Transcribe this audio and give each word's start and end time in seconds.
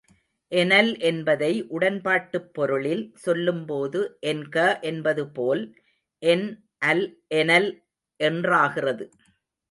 எனல் 0.51 0.99
என்பதை 0.99 1.49
உடன்பாட்டுப் 1.69 2.47
பொருளில் 2.53 3.03
சொல்லும் 3.15 3.65
போது, 3.65 3.99
என்க 4.21 4.55
என்பது 4.81 5.23
போல் 5.29 5.61
என் 6.23 6.47
அல் 6.85 7.05
எனல் 7.35 7.69
என்றாகிறது. 8.19 9.05